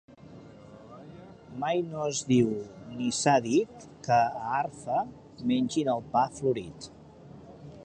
Mai 1.63 1.81
no 1.89 2.07
es 2.13 2.21
diu, 2.29 2.49
ni 2.95 3.11
s'ha 3.19 3.35
dit, 3.49 3.85
que 4.09 4.17
a 4.23 4.49
Arfa 4.63 5.05
mengin 5.53 5.95
el 5.97 6.05
pa 6.17 6.27
florit. 6.41 6.91